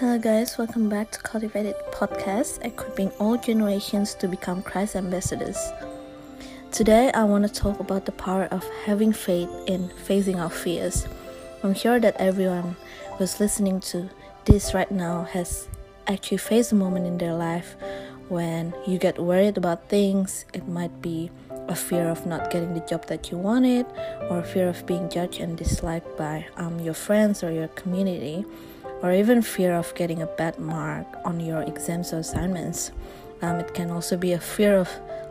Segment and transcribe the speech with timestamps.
[0.00, 5.56] Hello, guys, welcome back to Cultivated Podcast, equipping all generations to become Christ ambassadors.
[6.72, 11.06] Today, I want to talk about the power of having faith in facing our fears.
[11.62, 12.74] I'm sure that everyone
[13.18, 14.10] who's listening to
[14.46, 15.68] this right now has
[16.08, 17.76] actually faced a moment in their life
[18.28, 20.44] when you get worried about things.
[20.52, 21.30] It might be
[21.68, 23.86] a fear of not getting the job that you wanted,
[24.28, 28.44] or fear of being judged and disliked by um, your friends or your community,
[29.04, 32.90] or even fear of getting a bad mark on your exams or assignments.
[33.42, 34.88] Um, it can also be a fear of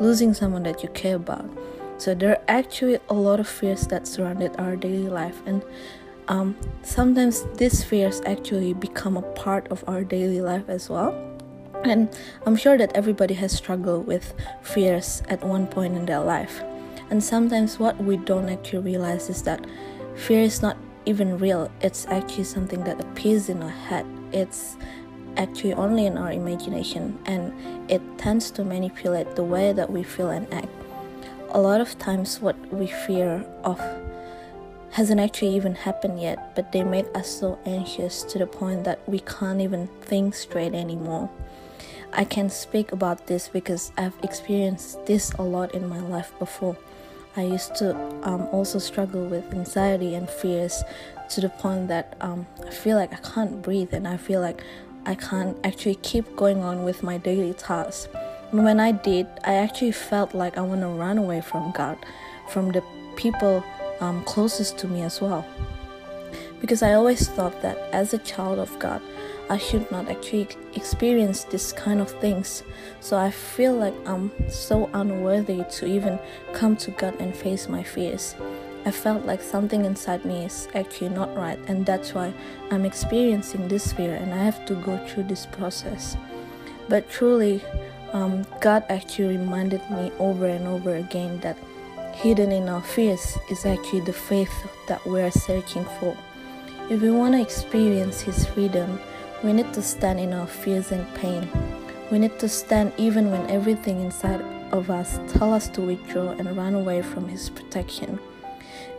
[0.00, 1.50] losing someone that you care about.
[1.98, 5.64] So there are actually a lot of fears that surrounded our daily life, and
[6.28, 11.10] um, sometimes these fears actually become a part of our daily life as well.
[11.82, 12.08] And
[12.46, 16.62] I'm sure that everybody has struggled with fears at one point in their life.
[17.10, 19.66] And sometimes what we don't actually realize is that
[20.14, 24.04] fear is not even real, it's actually something that appears in our head.
[24.32, 24.76] It's
[25.36, 27.52] actually only in our imagination and
[27.90, 30.68] it tends to manipulate the way that we feel and act.
[31.50, 33.80] A lot of times, what we fear of
[34.90, 38.98] hasn't actually even happened yet, but they made us so anxious to the point that
[39.08, 41.30] we can't even think straight anymore.
[42.12, 46.76] I can speak about this because I've experienced this a lot in my life before.
[47.36, 50.82] I used to um, also struggle with anxiety and fears
[51.30, 54.62] to the point that um, I feel like I can't breathe and I feel like
[55.04, 58.08] I can't actually keep going on with my daily tasks.
[58.52, 61.98] And when I did, I actually felt like I want to run away from God,
[62.48, 62.82] from the
[63.16, 63.62] people
[64.00, 65.46] um, closest to me as well.
[66.60, 69.02] Because I always thought that as a child of God,
[69.48, 72.64] I should not actually experience this kind of things.
[73.00, 76.18] So I feel like I'm so unworthy to even
[76.52, 78.34] come to God and face my fears.
[78.84, 82.32] I felt like something inside me is actually not right, and that's why
[82.70, 86.16] I'm experiencing this fear and I have to go through this process.
[86.88, 87.62] But truly,
[88.12, 91.58] um, God actually reminded me over and over again that
[92.14, 94.54] hidden in our fears is actually the faith
[94.86, 96.16] that we're searching for.
[96.88, 99.00] If we want to experience His freedom,
[99.46, 101.48] we need to stand in our fears and pain.
[102.10, 104.40] We need to stand even when everything inside
[104.72, 108.18] of us tell us to withdraw and run away from His protection.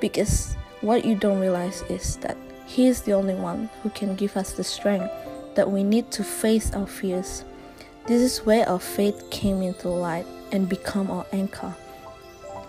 [0.00, 4.36] Because what you don't realize is that He is the only one who can give
[4.36, 5.10] us the strength
[5.54, 7.42] that we need to face our fears.
[8.06, 11.74] This is where our faith came into light and become our anchor.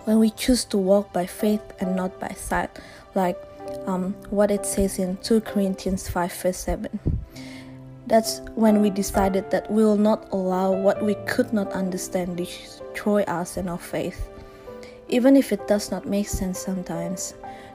[0.05, 2.69] When we choose to walk by faith and not by sight,
[3.15, 3.37] like
[3.85, 7.14] um, what it says in 2 Corinthians 5 verse 7.
[8.07, 13.23] That's when we decided that we will not allow what we could not understand destroy
[13.23, 14.29] us and our faith.
[15.09, 17.33] Even if it does not make sense sometimes,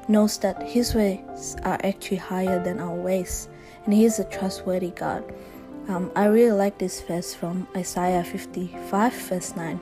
[0.08, 3.48] knows that His ways are actually higher than our ways,
[3.84, 5.24] and He is a trustworthy God.
[5.88, 9.80] Um, I really like this verse from Isaiah 55, verse 9.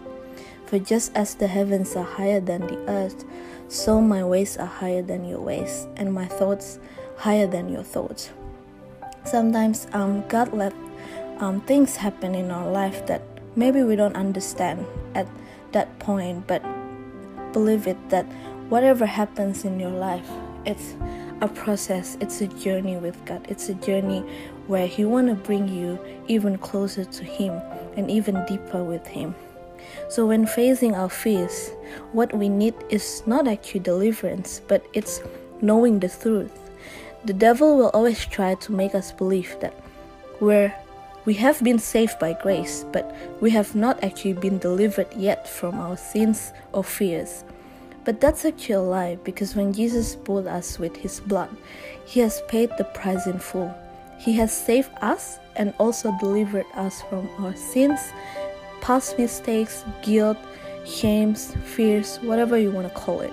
[0.66, 3.24] For just as the heavens are higher than the earth,
[3.68, 6.78] so my ways are higher than your ways, and my thoughts
[7.16, 8.30] higher than your thoughts.
[9.30, 10.72] Sometimes um, God let
[11.38, 13.20] um, things happen in our life that
[13.56, 15.28] maybe we don't understand at
[15.72, 16.62] that point, but
[17.52, 18.24] believe it that
[18.70, 20.26] whatever happens in your life,
[20.64, 20.94] it's
[21.42, 23.44] a process, it's a journey with God.
[23.50, 24.20] It's a journey
[24.66, 27.52] where He want to bring you even closer to Him
[27.98, 29.34] and even deeper with Him.
[30.08, 31.70] So, when facing our fears,
[32.12, 35.20] what we need is not actually deliverance, but it's
[35.60, 36.67] knowing the truth.
[37.28, 39.74] The devil will always try to make us believe that
[40.40, 40.72] we're
[41.26, 45.78] we have been saved by grace, but we have not actually been delivered yet from
[45.78, 47.44] our sins or fears.
[48.06, 51.54] But that's actually a lie because when Jesus bought us with his blood,
[52.06, 53.76] he has paid the price in full.
[54.18, 58.00] He has saved us and also delivered us from our sins,
[58.80, 60.38] past mistakes, guilt,
[60.86, 63.32] shames, fears, whatever you want to call it.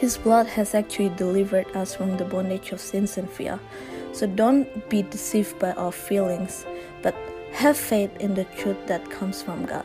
[0.00, 3.60] His blood has actually delivered us from the bondage of sins and fear.
[4.14, 6.64] So don't be deceived by our feelings,
[7.02, 7.14] but
[7.52, 9.84] have faith in the truth that comes from God.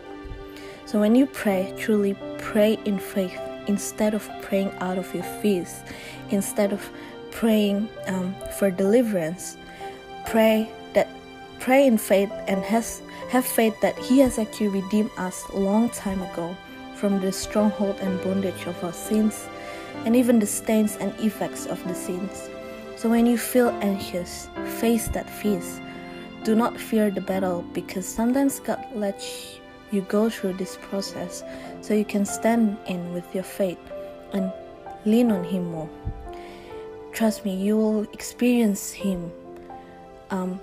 [0.85, 3.37] So when you pray, truly pray in faith
[3.67, 5.83] instead of praying out of your fears,
[6.29, 6.89] instead of
[7.31, 9.57] praying um, for deliverance.
[10.25, 11.09] Pray that
[11.59, 15.89] pray in faith and has have faith that He has actually redeemed us a long
[15.89, 16.55] time ago
[16.95, 19.47] from the stronghold and bondage of our sins,
[20.05, 22.49] and even the stains and effects of the sins.
[22.95, 24.49] So when you feel anxious,
[24.79, 25.79] face that fears.
[26.43, 29.59] Do not fear the battle because sometimes God lets
[29.91, 31.43] you go through this process
[31.81, 33.79] so you can stand in with your faith
[34.33, 34.51] and
[35.05, 35.89] lean on Him more.
[37.13, 39.31] Trust me, you will experience Him
[40.31, 40.59] um,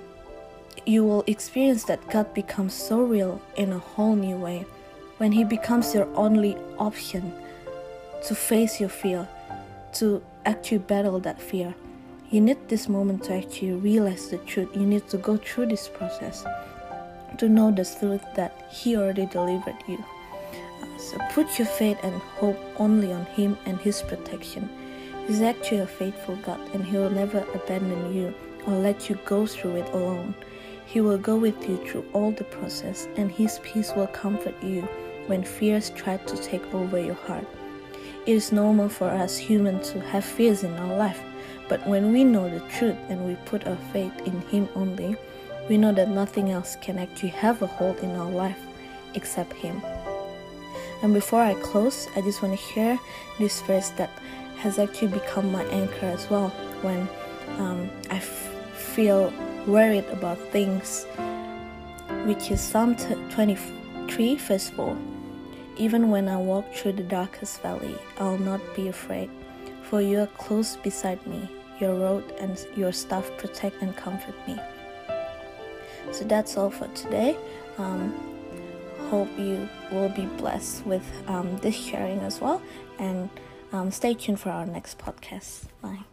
[0.86, 4.66] you will experience that God becomes so real in a whole new way
[5.22, 7.32] when He becomes your only option
[8.24, 9.28] to face your fear,
[9.92, 11.76] to actually battle that fear.
[12.32, 14.70] You need this moment to actually realize the truth.
[14.74, 16.44] You need to go through this process
[17.38, 20.04] to know the truth that He already delivered you.
[20.98, 24.68] So put your faith and hope only on Him and His protection.
[25.28, 28.34] He's actually a faithful God and He will never abandon you
[28.66, 30.34] or let you go through it alone.
[30.84, 34.86] He will go with you through all the process, and His peace will comfort you
[35.32, 37.46] when fears try to take over your heart.
[38.26, 41.22] It is normal for us humans to have fears in our life,
[41.70, 45.16] but when we know the truth and we put our faith in Him only,
[45.70, 48.60] we know that nothing else can actually have a hold in our life
[49.14, 49.80] except Him.
[51.02, 53.00] And before I close, I just want to share
[53.38, 54.10] this verse that
[54.58, 56.50] has actually become my anchor as well
[56.82, 57.08] when
[57.56, 59.32] um, I f- feel
[59.66, 61.06] worried about things,
[62.26, 64.94] which is Psalm 23, verse 4.
[65.82, 69.26] Even when I walk through the darkest valley, I'll not be afraid,
[69.82, 71.50] for you are close beside me.
[71.82, 74.54] Your rod and your staff protect and comfort me.
[76.14, 77.34] So that's all for today.
[77.82, 78.14] Um,
[79.10, 82.62] hope you will be blessed with um, this sharing as well,
[83.02, 83.26] and
[83.74, 85.66] um, stay tuned for our next podcast.
[85.82, 86.06] Bye.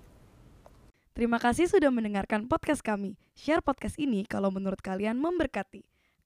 [1.14, 3.22] Terima kasih sudah mendengarkan podcast kami.
[3.38, 5.86] Share podcast ini kalau menurut kalian memberkati.